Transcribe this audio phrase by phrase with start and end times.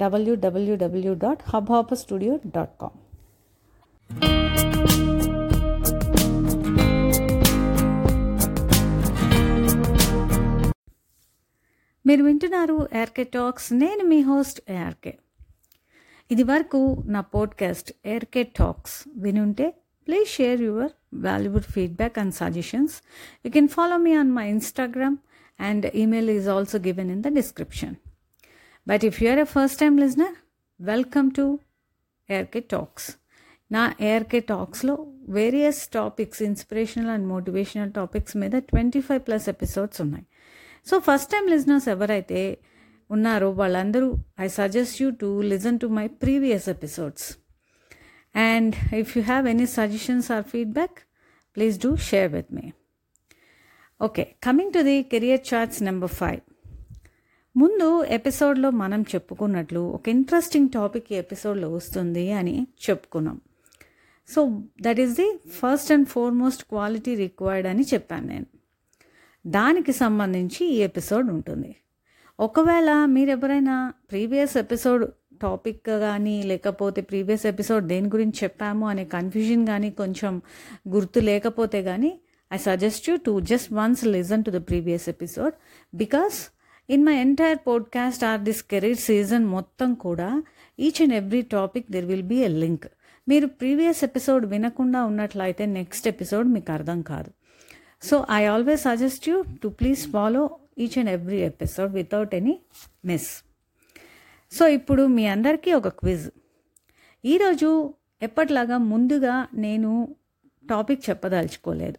[0.00, 2.90] www.hubhopperstudio.com.
[12.04, 15.18] మీరు వింటున్నారు ఏర్కే talks నేను మీ హోస్ట్ ఏఆర్కే
[16.30, 19.74] ఇది వరకు నా podcast ARK talks వినుంటే
[20.08, 20.90] please share your
[21.26, 23.02] valuable feedback and suggestions
[23.44, 25.16] you can follow me on my Instagram
[25.60, 27.96] and email is also given in the description
[28.88, 30.34] but if you're a first time listener
[30.80, 31.58] welcome to
[32.30, 33.16] ARK talks
[33.72, 40.26] నా ARK టాక్స్లో various topics inspirational and motivational topics మీద twenty five plus episodes ఉన్నాయి.
[40.86, 42.58] So first time listeners ఎవరైతే
[43.10, 47.36] ఉన్నారో వాళ్ళందరూ I suggest you to listen to my previous episodes
[48.36, 50.98] and if you have any suggestions or feedback
[51.56, 52.72] please do share with me
[54.02, 56.40] okay coming to the career charts number five
[57.58, 63.40] ముందు ఎపిసోడ్లో మనం చెప్పుకున్నట్లు ఒక interesting topic ఈ ఎపిసోడ్లో వస్తుంది అని చెప్పుకున్నాం.
[64.28, 68.46] So that is the first and foremost quality required అని చెప్పాను నేను.
[69.46, 71.76] దానికి సంబంధించి ఈ ఎపిసోడ్ ఉంటుంది.
[72.40, 75.10] ఒకవేళ మీరు ఎవరైనా ప్రీవియస్ ఎపిసోడ్
[75.42, 80.42] టాపిక్ కానీ లేకపోతే ప్రీవియస్ ఎపిసోడ్ దేని గురించి చెప్పాము అనే కన్ఫ్యూజన్ కానీ కొంచెం
[80.88, 82.20] గుర్తు లేకపోతే కానీ
[82.52, 85.54] I suggest you to just once listen to the previous episode
[85.96, 86.57] because
[86.90, 90.42] in my entire podcast or this career season మొత్తం కూడా
[90.80, 92.86] each and every topic there will be a link
[93.28, 97.30] మీరు ప్రీవియస్ ఎపిసోడ్ వినకుండా ఉన్నట్లయితే next episode మీకు అర్థం కాదు.
[98.02, 102.60] So I always suggest you to please follow each and every episode without any
[103.04, 103.44] miss
[104.52, 106.30] so ఇప్పుడు మీ అందరికీ ఒక క్విజ్
[107.24, 110.16] ఈరోజు ఎప్పటిలాగా ముందుగా నేను
[110.70, 111.98] టాపిక్ చెప్పదలుచుకోలేదు.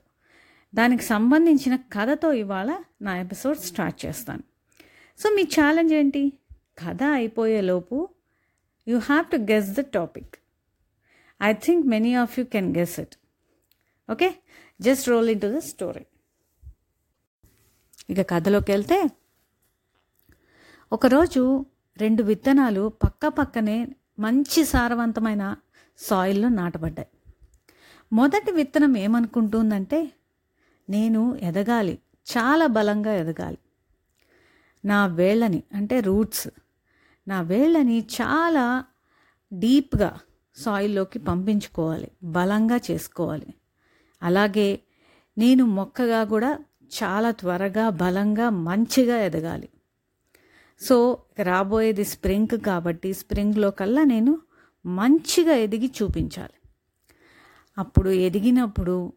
[0.75, 4.48] దానికి సంబంధించిన కథతో ఇవాళ నా ఎపిసోడ్ స్టార్ట్ చేస్తాను.
[5.19, 6.21] సో మీ ఛాలెంజ్ ఏంటి?
[6.81, 8.09] కథ అయిపోయేలోపు
[8.87, 10.37] you have to guess the topic
[11.41, 13.15] I think many of you can guess it
[14.09, 14.29] okay
[14.81, 16.05] just roll in to the story
[18.09, 18.99] ఇక కథలోకి వెళ్తే
[20.91, 21.65] ఒకరోజు
[21.97, 23.87] రెండు విత్తనాలు పక్క పక్కనే
[24.19, 25.43] మంచి సారవంతమైన
[25.97, 27.09] సాయిల్లో నాటబడ్డాయి.
[28.11, 29.99] మొదటి విత్తనం ఏమనుకుంటుందంటే
[30.89, 33.59] నేను ఎదగాలి చాలా బలంగా ఎదగాలి.
[34.85, 36.47] నా వేళ్ళని అంటే రూట్స్.
[37.27, 38.83] నా వేళ్ళని చాలా
[39.53, 40.19] డీప్గా
[40.57, 43.53] సాయిల్లోకి పంపించుకోవాలి బలంగా చేసుకోవాలి.
[44.23, 44.79] అలాగే
[45.37, 46.59] నేను మొక్కగా కూడా
[47.03, 49.69] చాలా త్వరగా బలంగా మంచిగా ఎదగాలి.
[50.81, 54.41] సో రాబోయేది స్ప్రింగ్ కాబట్టి స్ప్రింగ్లో కల్లా నేను
[54.85, 56.53] మంచిగా ఎదిగి చూపించాలి.
[57.77, 59.13] అప్పుడు ఎదిగినప్పుడు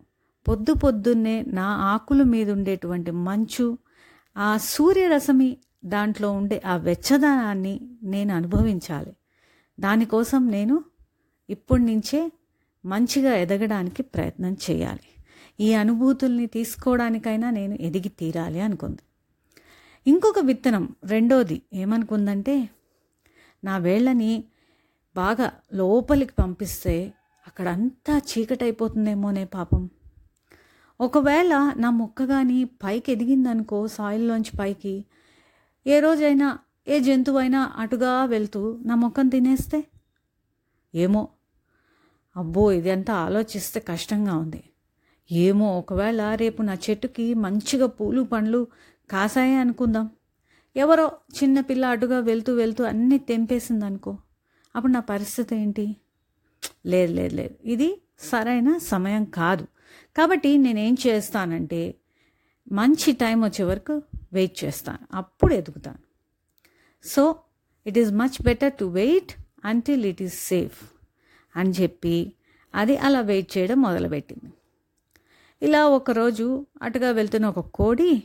[0.49, 3.79] పొద్దు పొద్దున్నే నా ఆకుల మీద ఉండేటువంటి మంచు
[4.37, 9.17] ఆ సూర్యరసమి దాంట్లో ఉండే ఆ వెచ్చదనాన్ని నేను అనుభవించాలి.
[9.81, 10.85] దానికోసం నేను
[11.51, 12.33] ఇప్పటి నుంచే
[12.87, 15.01] మంచిగా ఎదగడానికి ప్రయత్నం చేయాలి.
[15.61, 19.03] ఈ అనుభూతుల్ని తీసుకోవడానికైనా నేను ఎదిగి తీరాలి అనుకుంది.
[20.07, 22.69] ఇంకొక విత్తనం రెండోది ఏమనుకుందంటే
[23.65, 24.45] నా వేళ్ళని
[25.17, 27.13] బాగా లోపలికి పంపిస్తే
[27.47, 29.91] అక్కడంతా చీకటైపోతుందేమోనే పాపం.
[31.03, 35.05] ఒకవేళ నా మొక్క కానీ పైకి ఎదిగిందనుకో సాయిల్లోంచి పైకి
[35.87, 36.59] ఏ రోజైనా
[36.89, 39.85] ఏ జంతువైనా అటుగా వెళ్తూ నా మొక్కను తినేస్తే?
[40.95, 41.29] ఏమో.
[42.37, 44.65] అబ్బో ఇదంతా ఆలోచిస్తే కష్టంగా ఉంది.
[45.33, 48.67] ఏమో ఒకవేళ రేపు నా చెట్టుకి మంచిగా పూలు పండ్లు
[49.11, 50.11] కాసాయి అనుకుందాం.
[50.77, 54.19] ఎవరో చిన్న పిల్ల అటుగా వెళ్తూ వెళ్తూ అన్నీ తెంపేసింది అనుకో
[54.77, 55.97] అప్పుడు నా పరిస్థితి ఏంటి?
[56.87, 57.55] లేదు లేదు లేదు.
[57.65, 59.67] ఇది సరైన సమయం కాదు.
[60.17, 61.83] కాబట్టి నేనేం చేస్తానంటే
[62.73, 64.99] మంచి టైం వచ్చే వరకు వెయిట్ చేస్తాను.
[65.15, 66.03] అప్పుడు ఎదుగుతాను.
[67.05, 67.23] So
[67.87, 69.33] it is much better to wait
[69.65, 70.81] until it is safe
[71.57, 72.33] అని చెప్పి
[72.75, 74.51] అది అలా వెయిట్ చేయడం మొదలుపెట్టింది.
[75.63, 78.23] ఇలా ఒకరోజు అటుగా వెళ్తున్న ఒక కోడి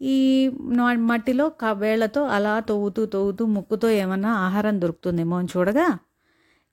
[0.00, 0.48] ఈ
[0.94, 5.98] మట్టిలో వేళ్ళతో అలా తవ్వుతూ తవ్వుతూ ముక్కుతో ఏమన్నా ఆహారం దొరుకుతుందేమో అని చూడగా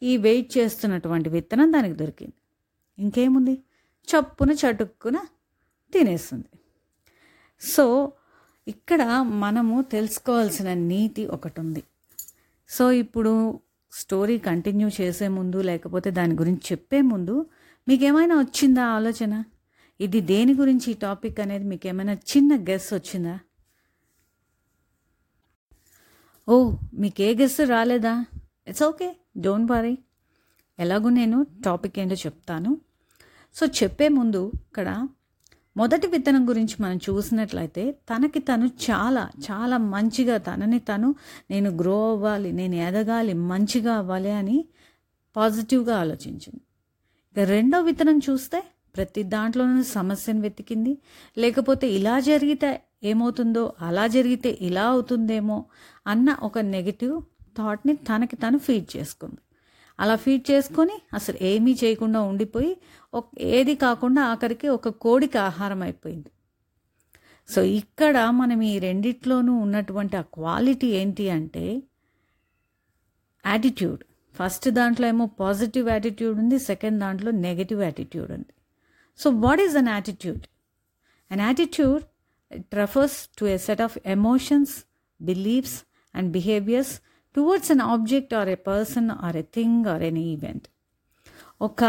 [0.03, 2.37] ఈ వెయిట్ చేస్తున్నటువంటి విత్తనం దానికి దొరికింది.
[2.99, 3.55] ఇంకేముంది?
[4.11, 5.17] చప్పున చటుక్కున
[5.93, 6.49] తినేస్తుంది.
[7.61, 7.85] సో
[8.67, 9.01] ఇక్కడ
[9.43, 11.83] మనము తెలుసుకోవాల్సిన నీతి ఒకటి ఉంది
[12.69, 13.33] సో ఇప్పుడు
[13.93, 17.35] స్టోరీ కంటిన్యూ చేసే ముందు లేకపోతే దాని గురించి చెప్పే ముందు
[17.87, 19.33] మీకు ఏమైనా వచ్చిందా ఆలోచన?
[20.05, 23.35] ఇది దేని గురించి ఈ టాపిక్ అనేది మీకు ఏమైనా చిన్న గెస్ వచ్చిందా?
[26.47, 26.55] ఓ
[27.01, 28.13] మీకు ఏ గెస్ రాలేదా?
[28.69, 29.09] ఇట్స్ ఓకే
[29.45, 29.95] డోంట్ వరీ
[30.79, 32.71] ఎలాగో నేను టాపిక్ ఏంటో చెప్తాను.
[33.55, 35.07] సో చెప్పే ముందు ఇక్కడ
[35.77, 41.15] మొదటి విత్తనం గురించి మనం చూసినట్లయితే తనకి తను చాలా చాలా మంచిగా తనని తను
[41.51, 44.57] నేను గ్రో అవ్వాలి నేను ఎదగాలి మంచిగా అవ్వాలి అని
[45.35, 46.61] పాజిటివ్గా ఆలోచించింది.
[47.31, 48.59] ఇక రెండో విత్తనం చూస్తే
[48.95, 50.97] ప్రతి దాంట్లోనూ సమస్యను వెతికింది.
[51.37, 55.65] లేకపోతే ఇలా జరిగితే ఏమవుతుందో అలా జరిగితే ఇలా అవుతుందేమో
[56.07, 57.21] అన్న ఒక నెగిటివ్
[57.57, 59.41] థాట్ని తనకి తను ఫీడ్ చేసుకుంది.
[59.99, 62.71] అలా ఫీడ్ చేసుకొని అసలు ఏమీ చేయకుండా ఉండిపోయి
[63.13, 63.25] ఒక
[63.57, 66.29] ఏది కాకుండా ఆఖరికి ఒక కోడికి ఆహారం అయిపోయింది.
[67.49, 71.65] సో ఇక్కడ మనం ఈ రెండిట్లోనూ ఉన్నటువంటి ఆ క్వాలిటీ ఏంటి అంటే
[73.45, 74.01] యాటిట్యూడ్.
[74.35, 78.51] ఫస్ట్ దాంట్లో ఏమో పాజిటివ్ యాటిట్యూడ్ ఉంది సెకండ్ దాంట్లో నెగటివ్ యాటిట్యూడ్ ఉంది.
[79.19, 80.43] So what is an attitude?
[81.31, 82.03] An attitude
[82.51, 84.75] it refers to a set of emotions
[85.19, 85.77] beliefs
[86.15, 86.93] and behaviours
[87.35, 90.63] towards an object or a person or a thing or any event.
[91.61, 91.83] ఒక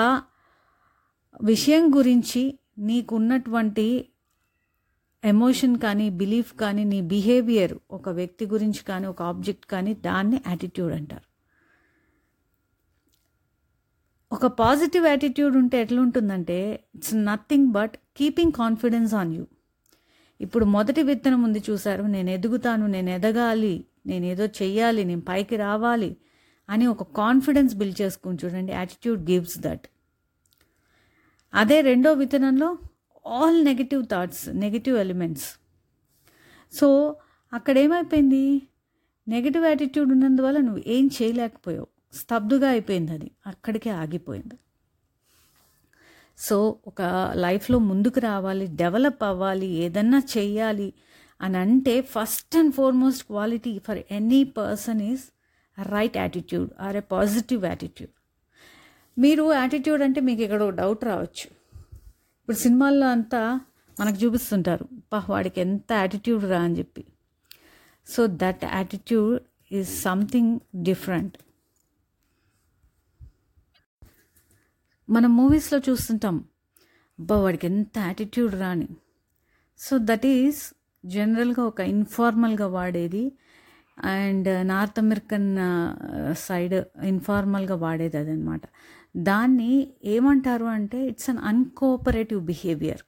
[1.41, 2.41] విషయం గురించి
[2.79, 3.87] నీకున్నటువంటి
[5.25, 10.93] emotion కానీ belief కానీ నీ behaviour ఒక వ్యక్తి గురించి కానీ ఒక ఆబ్జెక్ట్ కానీ దాన్ని యాటిట్యూడ్
[10.95, 11.27] అంటారు
[14.33, 16.59] ఒక పాజిటివ్ యాటిట్యూడ్ ఉంటే ఎట్లుంటుందంటే
[16.95, 19.45] it's nothing but keeping confidence on you
[20.41, 23.75] ఇప్పుడు మొదటి విత్తనం ఉంది చూసారు నేను ఎదుగుతాను నేను ఎదగాలి
[24.07, 26.17] నేనేదో చెయ్యాలి నేను పైకి రావాలి
[26.71, 28.73] అని ఒక కాన్ఫిడెన్స్ బిల్డ్ చేసుకుని చూడండి.
[28.73, 29.87] యాటిట్యూడ్ గివ్స్ దట్
[31.55, 32.79] అదే రెండో విత్తనంలో
[33.27, 35.49] all negative thoughts negative elements
[36.73, 37.17] so
[37.53, 38.63] అక్కడ ఏమైపోయింది?
[39.29, 41.87] నెగిటివ్ యాటిట్యూడ్ ఉన్నందువల్ల నువ్వు ఏం చేయలేకపోయావు.
[42.15, 43.31] స్తబ్దుగా అయిపోయింది అది.
[43.47, 44.55] అక్కడికే ఆగిపోయింది.
[46.39, 47.03] సో ఒక
[47.37, 50.93] లైఫ్లో ముందుకు రావాలి డెవలప్ అవ్వాలి ఏదన్నా చెయ్యాలి
[51.41, 55.25] అని అంటే first and foremost quality for any person is
[55.83, 58.13] right attitude or a positive attitude
[59.19, 61.47] మీరు యాటిట్యూడ్ అంటే మీకు ఇక్కడ ఒక డౌట్ రావచ్చు.
[62.41, 63.61] ఇప్పుడు సినిమాల్లో అంతా
[64.01, 67.03] మనకు చూపిస్తుంటారు పా వాడికి ఎంత యాటిట్యూడ్ రా అని చెప్పి.
[68.07, 71.37] So that attitude is something different
[75.11, 76.37] మనం మూవీస్లో చూస్తుంటాం
[77.19, 78.89] అబ్బా వాడికి ఎంత యాటిట్యూడ్ రాని
[79.79, 83.33] సో దట్ ఈస్ జనరల్గా ఒక ఇన్ఫార్మల్గా వాడేది.
[83.99, 85.59] అండ్ నార్త్ అమెరికన్
[86.33, 88.61] సైడ్ ఇన్ఫార్మల్గా వాడేది అదనమాట.
[89.17, 89.73] దాన్ని
[90.05, 93.03] ఏమంటారు అంటే it's an uncooperative behaviour.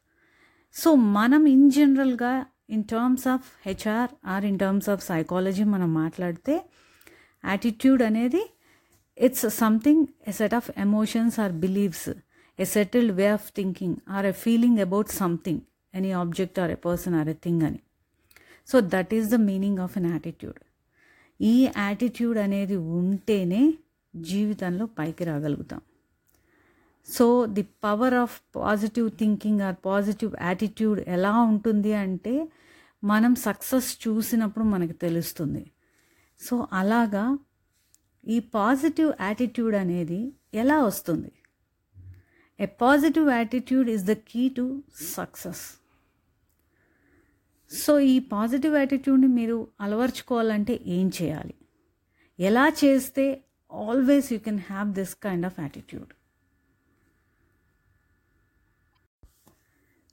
[0.74, 6.64] So మనం ఇన్ జనరల్గా in terms of HR or in terms of psychology మనం మాట్లాడితే
[7.44, 8.42] యాటిట్యూడ్ అనేది
[9.18, 12.10] it's something a set of emotions or believes
[12.58, 15.60] a settled way of thinking or a feeling about something.
[15.94, 17.80] Any object or a person or a thing అని.
[18.68, 20.60] So that is the meaning of an attitude
[21.40, 23.74] ఈ attitude అనేది ఉంటేనే
[24.14, 25.82] జీవితంలో పైకి రాగలుగుతాం.
[27.08, 32.48] So the power of positive thinking or positive attitude ఎలా ఉంటుంది అంటే
[33.04, 35.72] మనం సక్సెస్ చూసినప్పుడు మనకు తెలుస్తుంది.
[36.40, 37.38] సో అలాగా
[38.28, 41.32] ఈ పాజిటివ్ యాటిట్యూడ్ అనేది ఎలా వస్తుంది?
[42.61, 44.82] A positive attitude is the key to
[45.16, 45.81] success
[47.73, 51.55] so ఈ పాజిటివ్ యాటిట్యూడ్ని మీరు అలవర్చుకోవాలంటే ఏం చేయాలి?
[52.38, 53.25] ఎలా చేస్తే
[53.71, 56.11] always you can have this kind of attitude?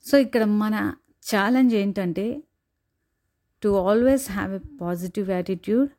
[0.04, 0.76] So ఇక్కడ మన
[1.30, 2.26] ఛాలెంజ్ ఏంటంటే
[3.62, 5.90] to always have a positive attitude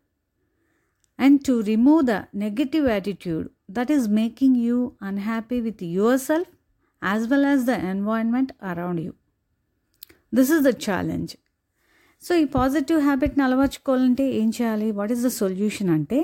[1.20, 4.78] and to remove the negative attitude that is making you
[5.10, 5.84] unhappy with
[6.30, 6.52] yourself
[7.02, 9.14] as well as the environment around you
[10.34, 11.32] this is the challenge
[12.24, 14.92] so ఈ positive హ్యాబిట్ని అలవర్చుకోవాలంటే ఏం చేయాలి?
[14.92, 16.20] What is the solution అంటే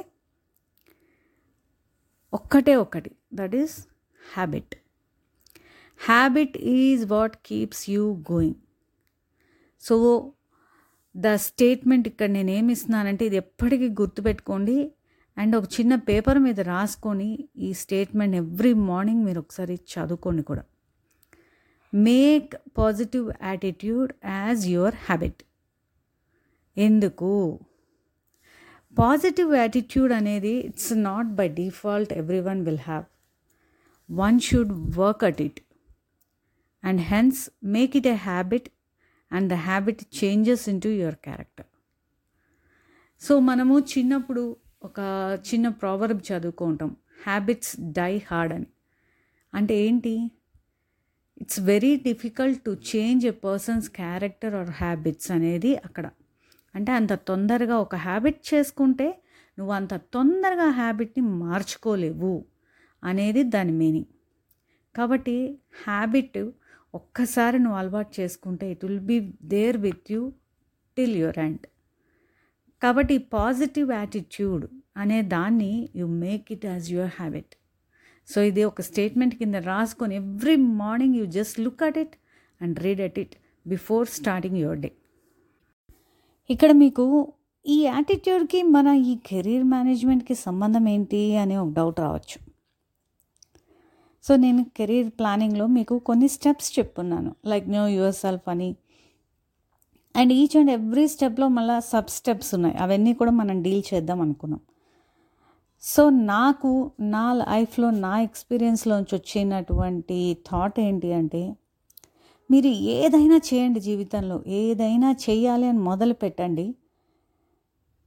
[2.34, 3.12] ఒక్కటే ఒక్కటి.
[3.34, 3.76] That is
[4.36, 4.76] habit
[6.00, 8.60] habit is what keeps you going
[9.84, 9.96] so
[11.16, 14.78] the statement ఇక్కడ నేను ఏమి ఇస్తున్నానంటే ఇది ఎప్పటికీ గుర్తుపెట్టుకోండి.
[15.38, 20.64] అండ్ ఒక చిన్న పేపర్ మీద రాసుకొని ఈ స్టేట్మెంట్ ఎవ్రీ మార్నింగ్ మీరు ఒకసారి చదువుకోండి కూడా.
[21.94, 25.42] Make positive attitude as your habit
[26.78, 27.60] ఎందుకు?
[29.00, 33.06] పాజిటివ్ యాటిట్యూడ్ అనేది it's not by default everyone will have
[34.12, 35.60] one should work at it
[36.84, 38.70] and hence make it a habit
[39.32, 41.66] and the habit changes in to your character
[43.22, 45.00] so మనము చిన్నప్పుడు ఒక
[45.54, 46.96] చిన్న proverb చదువుకుంటాం.
[47.26, 48.66] Habits die hard అని.
[49.54, 50.32] అంటే ఏంటి?
[51.42, 56.10] It's very difficult to change a person's character or habits అనేది అక్కడ.
[56.76, 59.08] అంటే అంత తొందరగా ఒక హ్యాబిట్ చేసుకుంటే
[59.58, 62.46] నువ్వు అంత తొందరగా హ్యాబిట్ని మార్చుకోలేవు
[63.04, 64.12] అనేది దాని మీనింగ్.
[64.96, 65.36] కాబట్టి
[65.86, 66.40] హ్యాబిట్
[66.94, 70.22] ఒక్కసారి నువ్వు అలవాటు చేసుకుంటే it will be there with you
[70.98, 71.66] till your end
[72.82, 74.66] కాబట్టి పాజిటివ్ యాటిట్యూడ్
[74.98, 77.54] అనే దాన్ని you make it as your habit
[78.28, 82.16] so ఇది ఒక స్టేట్మెంట్ కింద రాసుకొని every morning you just look at it
[82.62, 84.90] and read at it before starting your day
[86.50, 87.34] ఇక్కడ మీకు
[87.66, 92.38] ఈ యాటిట్యూడ్కి మన ఈ కెరీర్ మేనేజ్మెంట్కి సంబంధం ఏంటి అనే ఒక డౌట్ రావచ్చు.
[94.24, 98.76] సో నేను కెరీర్ ప్లానింగ్లో మీకు కొన్ని స్టెప్స్ చెప్పున్నాను లైక్ నో యువర్ సెల్ఫ్ అని
[100.16, 102.76] అండ్ ఈచ్ అండ్ ఎవ్రీ స్టెప్లో మళ్ళీ సబ్ స్టెప్స్ ఉన్నాయి.
[102.78, 104.60] అవన్నీ కూడా మనం డీల్ చేద్దాం అనుకున్నాం.
[105.82, 111.56] సో నాకు నా లైఫ్లో నా ఎక్స్పీరియన్స్లోంచి వచ్చినటువంటి థాట్ ఏంటి అంటే
[112.52, 116.76] మీరు ఏదైనా చేయండి జీవితంలో ఏదైనా చేయాలి అని మొదలు పెట్టండి.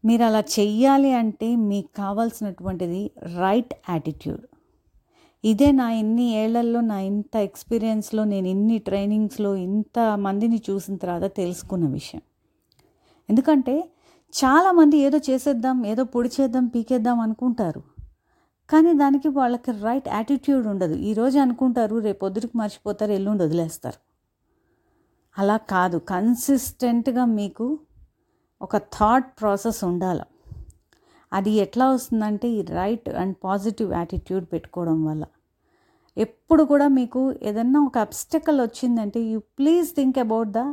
[0.05, 4.45] మీరు అలా చెయ్యాలి అంటే మీకు కావాల్సినటువంటిది రైట్ యాటిట్యూడ్
[5.45, 11.87] ఇదే నా ఇన్ని ఏళ్ళలో నా ఇంత ఎక్స్పీరియన్స్లో నేను ఇన్ని ట్రైనింగ్స్లో ఇంత మందిని చూసిన తర్వాత తెలుసుకున్న
[11.87, 12.23] విషయం.
[13.29, 13.91] ఎందుకంటే
[14.35, 17.83] చాలామంది ఏదో చేసేద్దాం ఏదో పొడి చేద్దాం పీకేద్దాం అనుకుంటారు.
[18.69, 20.95] కానీ దానికి వాళ్ళకి రైట్ యాటిట్యూడ్ ఉండదు.
[20.95, 24.10] ఈరోజు అనుకుంటారు రేపు మర్చిపోతారు ఎల్లుండి వదిలేస్తారు.
[25.39, 25.99] అలా కాదు.
[25.99, 27.79] కన్సిస్టెంట్గా మీకు
[28.63, 30.23] ఒక థాట్ ప్రాసెస్ ఉండాలి.
[31.33, 35.25] అది ఎట్లా వస్తుందంటే ఈ రైట్ అండ్ పాజిటివ్ యాటిట్యూడ్ పెట్టుకోవడం వల్ల.
[36.19, 40.73] ఎప్పుడు కూడా మీకు ఏదన్నా ఒక అబ్స్టకల్ వచ్చిందంటే you please think about the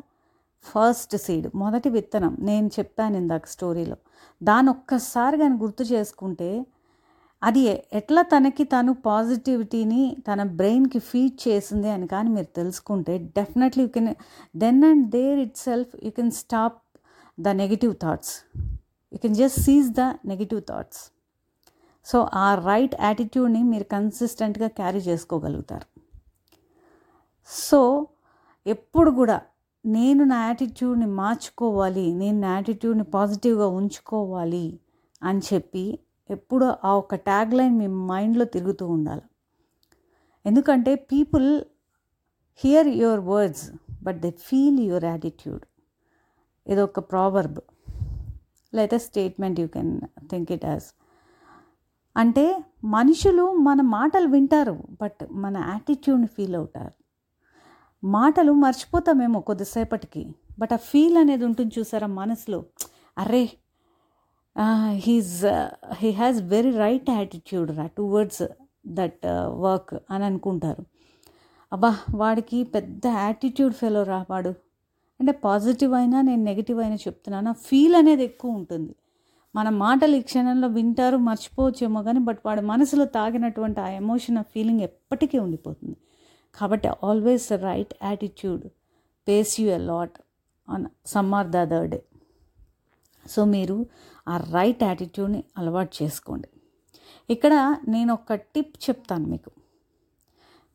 [0.62, 2.38] first seed మొదటి విత్తనం.
[2.40, 3.96] నేను చెప్పాను ఇందాక స్టోరీలో.
[4.44, 6.66] దాని ఒక్కసారి కానీ గుర్తు చేసుకుంటే
[7.42, 7.62] అది
[7.94, 14.10] ఎట్లా తనకి తను పాజిటివిటీని తన బ్రెయిన్కి ఫీడ్ చేసింది అని కానీ మీరు తెలుసుకుంటే definitely you can
[14.56, 16.80] then and there itself you can stop
[17.38, 18.34] the negative thoughts.
[19.12, 21.02] You can just cease the negative thoughts.
[22.08, 25.88] So ఆ రైట్ యాటిట్యూడ్ని మీరు కన్సిస్టెంట్గా క్యారీ చేసుకోగలుగుతారు.
[27.50, 27.82] సో
[28.66, 29.38] ఎప్పుడు కూడా
[29.86, 34.66] నేను నా యాటిట్యూడ్ని మార్చుకోవాలి నేను నా యాటిట్యూడ్ని పాజిటివ్గా ఉంచుకోవాలి
[35.22, 35.86] అని చెప్పి
[36.32, 39.22] ఎప్పుడూ ఆ ఒక ట్యాగ్ లైన్ మీ మైండ్లో తిరుగుతూ ఉండాలి.
[40.46, 41.62] ఎందుకంటే people
[42.56, 43.72] hear your words
[44.04, 45.64] but they feel your attitude.
[46.68, 47.60] ఇది ఒక ప్రావర్బ్.
[48.76, 50.84] లేదా statement you can think it as
[52.18, 56.94] అంటే మనుషులు మన మాటలు వింటారు బట్ మన యాటిట్యూడ్ని ఫీల్ అవుతారు.
[58.04, 62.66] మాటలు మర్చిపోతామేమో కొద్దిసేపటికి బట్ ఆ ఫీల్ అనేది ఉంటుంది చూసారా మనసులో.
[63.18, 63.50] అరే
[65.06, 65.34] he's
[65.94, 68.44] he has very right attitude రా టువర్డ్స్
[68.88, 69.26] దట్
[69.66, 70.84] వర్క్ అని అనుకుంటారు.
[71.74, 74.50] అబ్బా వాడికి పెద్ద యాటిట్యూడ్ ఫెలో రా వాడు.
[75.20, 77.54] అంటే పాజిటివ్ అయినా నేను నెగిటివ్ అయినా చెప్తున్నాను.
[77.54, 78.96] ఫీల్ అనేది ఎక్కువ ఉంటుంది.
[79.56, 84.82] మన మాటలు ఈ క్షణంలో వింటారు మర్చిపోవచ్చేమో కానీ బట్ వాడి మనసులో తాగినటువంటి ఆ ఎమోషన్ ఆ ఫీలింగ్
[84.82, 85.98] ఎప్పటికీ ఉండిపోతుంది.
[86.60, 88.68] కాబట్టి always right attitude
[89.28, 90.18] pays you a lot
[90.70, 92.02] on some or the other day
[93.30, 93.86] so మీరు
[94.28, 96.50] ఆ రైట్ యాటిట్యూడ్ని అలవాటు చేసుకోండి.
[97.30, 97.54] ఇక్కడ
[97.94, 99.52] నేను ఒక టిప్ చెప్తాను మీకు.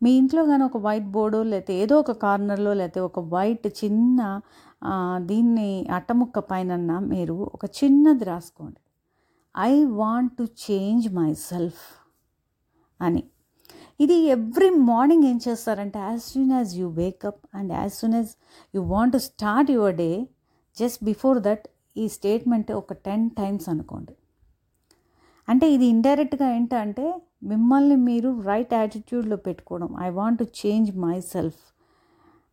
[0.02, 4.20] మీ ఇంట్లో కానీ ఒక వైట్ బోర్డు లేకపోతే ఏదో ఒక కార్నర్లో లేకపోతే ఒక వైట్ చిన్న
[5.30, 8.80] దీన్ని అట్టముక్క పైన మీరు ఒక చిన్నది రాసుకోండి.
[9.54, 11.06] I want to change
[11.50, 11.84] myself
[13.00, 13.22] అని.
[14.00, 18.32] ఇది ఎవ్రీ మార్నింగ్ ఏం చేస్తారంటే as soon as you wake up and as soon as
[18.74, 20.10] you want to start your day
[20.76, 21.64] just before that
[21.96, 24.14] ఈ స్టేట్మెంట్ ఒక టెన్ టైమ్స్ అనుకోండి.
[25.48, 31.62] అంటే ఇది ఇండైరెక్ట్గా ఏంటంటే మిమ్మల్ని మీరు రైట్ యాటిట్యూడ్లో పెట్టుకోవడం I want to change myself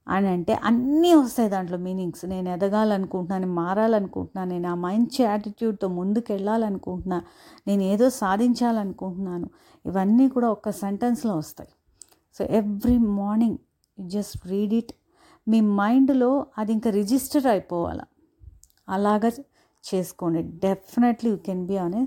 [0.08, 2.26] అని అంటే అన్నీ వస్తాయి దాంట్లో మీనింగ్స్.
[2.26, 7.24] నేను ఎదగాలనుకుంటున్నాను మారాలనుకుంటున్నాను నేను ఆ మంచి యాటిట్యూడ్తో ముందుకెళ్ళాలనుకుంటున్నా
[7.68, 9.50] నేను ఏదో సాధించాలనుకుంటున్నాను
[9.86, 11.70] ఇవన్నీ కూడా ఒక్క సెంటెన్స్లో వస్తాయి.
[12.38, 13.58] So every morning
[14.00, 14.94] just read it.
[15.48, 18.02] మీ మైండ్లో అది ఇంకా రిజిస్టర్ అయిపోవాలి.
[18.90, 19.24] అలాగ
[19.84, 20.42] చేసుకోండి.
[20.64, 22.06] Definitely you can be on a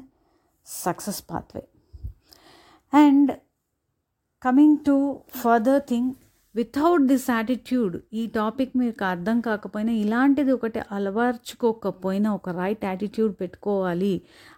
[0.67, 1.63] success pathway
[2.93, 3.31] and
[4.43, 4.97] coming to
[5.43, 6.11] further thing
[6.55, 14.15] without this attitude ఈ టాపిక్ మీకు అర్థం కాకపోయినా ఇలాంటిది ఒకటి అలవర్చుకోకపోయినా ఒక రైట్ యాటిట్యూడ్ పెట్టుకోవాలి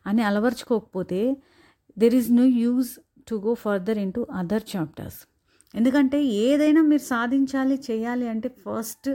[0.06, 1.20] అని అలవర్చుకోకపోతే
[1.96, 2.90] there is no use
[3.28, 5.20] to go further in to other chapters
[5.74, 9.08] ఎందుకంటే ఏదైనా మీరు సాధించాలి చేయాలి అంటే ఫస్ట్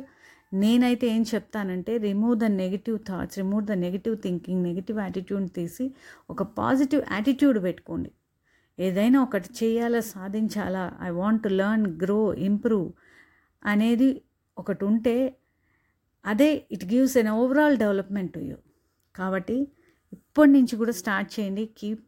[0.52, 5.86] నేనైతే ఏం చెప్తానంటే remove the negative thoughts remove the negative thinking negative attitude తీసి
[6.30, 8.10] ఒక పాజిటివ్ యాటిట్యూడ్ పెట్టుకోండి.
[8.80, 12.88] ఏదైనా ఒకటి చేయాలా సాధించాలా I want to learn grow improve
[13.66, 14.10] అనేది
[14.58, 15.16] ఒకటి ఉంటే
[16.26, 18.58] అదే it gives an overall development to you
[19.16, 19.58] కాబట్టి
[20.14, 21.66] ఇప్పటి నుంచి కూడా స్టార్ట్ చేయండి.
[21.80, 22.06] Keep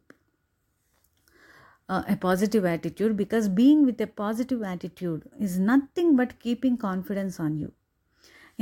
[2.10, 7.56] a positive attitude because being with a positive attitude is nothing but keeping confidence on
[7.62, 7.68] you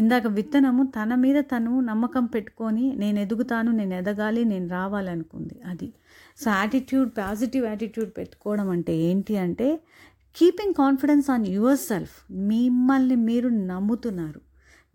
[0.01, 5.61] ఇందాక విత్తనము తన మీద తను నమ్మకం పెట్టుకొని నేను ఎదుగుతాను నేను ఎదగాలి నేను రావాలనుకుంది.
[5.67, 5.89] అది.
[6.45, 9.69] సో యాటిట్యూడ్ పాజిటివ్ యాటిట్యూడ్ పెట్టుకోవడం అంటే ఏంటి అంటే
[10.37, 14.41] keeping confidence on yourself మిమ్మల్ని మీరు నమ్ముతున్నారు.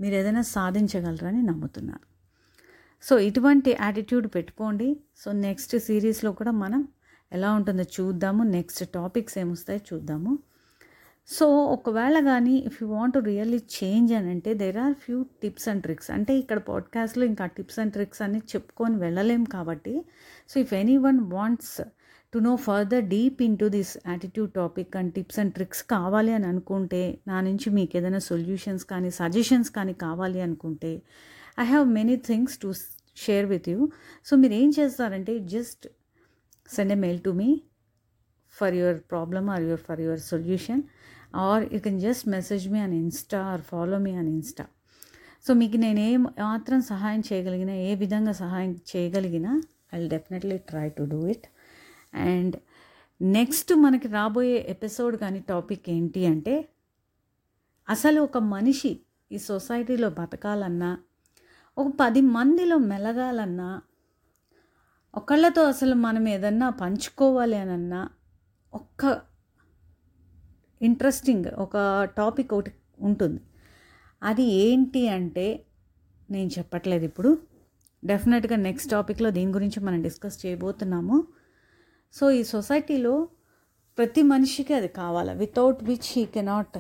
[0.01, 2.05] మీరు ఏదైనా సాధించగలరని నమ్ముతున్నారు.
[3.03, 4.89] సో ఇటువంటి యాటిట్యూడ్ పెట్టుకోండి.
[5.17, 6.87] సో నెక్స్ట్ సిరీస్లో కూడా మనం
[7.33, 8.43] ఎలా ఉంటుందో చూద్దాము.
[8.43, 10.39] నెక్స్ట్ టాపిక్స్ ఏమొస్తాయో చూద్దాము.
[11.29, 15.81] సో ఒకవేళ కానీ if you want really change అని అంటే there are few tips and
[15.83, 19.95] tricks అంటే ఇక్కడ పాడ్కాస్ట్లో ఇంకా టిప్స్ అండ్ ట్రిక్స్ అని చెప్పుకొని వెళ్ళలేం కాబట్టి
[20.49, 21.75] so if anyone wants
[22.33, 26.47] to know further deep in to this attitude topic and tips and tricks కావాలి అని
[26.47, 30.93] అనుకుంటే నా నుంచి మీకు ఏదైనా సొల్యూషన్స్ కానీ సజెషన్స్ కానీ కావాలి అనుకుంటే
[31.59, 32.73] I have many things to
[33.17, 33.79] share with you
[34.25, 35.85] so మీరు ఏం చేస్తారంటే just
[36.69, 37.49] send a mail to me
[38.55, 40.83] for your problem or your for your solution
[41.35, 44.65] or you can just message me on Insta or follow me on Insta.
[45.47, 49.61] So మీకు నేను ఏ మాత్రం సహాయం చేయగలిగినా ఏ విధంగా సహాయం చేయగలిగినా
[49.93, 51.45] I will definitely try to do it.
[52.13, 52.55] And
[53.21, 56.69] next మనకి రాబోయే ఎపిసోడ్ కానీ టాపిక్ ఏంటి అంటే
[57.89, 58.99] అసలు ఒక మనిషి
[59.31, 60.97] ఈ సొసైటీలో బతకాలన్నా
[61.77, 63.81] ఒక పది మందిలో మెలగాలన్నా
[65.15, 68.09] ఒకళ్ళతో అసలు మనం ఏదన్నా పంచుకోవాలి అనన్నా
[68.73, 69.21] ఒక్క
[70.81, 73.41] ఇంట్రెస్టింగ్ ఒక టాపిక్ ఒకటి ఉంటుంది.
[74.23, 75.65] అది ఏంటి అంటే
[76.31, 77.37] నేను చెప్పట్లేదు ఇప్పుడు.
[78.05, 81.27] డెఫినెట్గా నెక్స్ట్ టాపిక్లో దీని గురించి మనం డిస్కస్ చేయబోతున్నాము.
[82.13, 83.27] సో ఈ సొసైటీలో
[83.97, 85.33] ప్రతి మనిషికి అది కావాలి?
[85.33, 86.79] Without which he cannot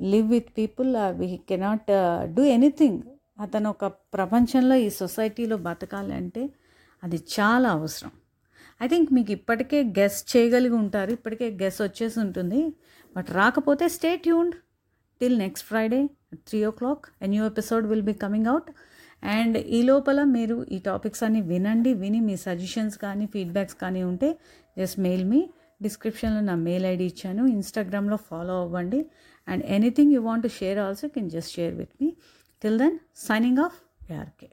[0.00, 1.86] live with people we cannot
[2.34, 3.02] do anything
[3.40, 6.50] అతను ఒక ప్రపంచంలో ఈ సొసైటీలో బతకాలి అంటే
[7.04, 8.10] అది చాలా అవసరం.
[8.82, 11.10] ఐ థింక్ మీకు ఇప్పటికే గెస్ చేయగలిగి ఉంటారు.
[11.10, 12.74] ఇప్పటికే గెస్ వచ్చేసి ఉంటుంది.
[13.16, 14.56] బట్ రాకపోతే stay tuned
[15.20, 18.70] till next Friday three o'clock a new episode will be coming out
[19.24, 24.38] and ఈ లోపల మీరు ఈ టాపిక్స్ అన్ని వినండి విని మీ సజెషన్స్ కానీ ఫీడ్బ్యాక్స్ కానీ ఉంటే
[24.78, 25.50] జస్ట్ మెయిల్ మీ
[25.82, 27.46] డిస్క్రిప్షన్లో నా మెయిల్ ఐడి ఇచ్చాను.
[27.46, 29.06] ఇన్స్టాగ్రామ్లో ఫాలో అవ్వండి.
[29.48, 32.16] And anything you want to share also can just share with me
[32.62, 33.78] till then signing off
[34.12, 34.50] ARK